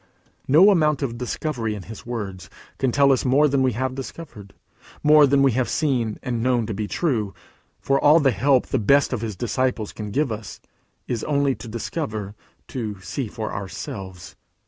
[0.47, 4.55] No amount of discovery in his words can tell us more than we have discovered,
[5.03, 7.35] more than we have seen and known to be true.
[7.79, 10.59] For all the help the best of his disciples can give us
[11.07, 12.33] is only to discover,
[12.69, 14.35] to see for ourselves.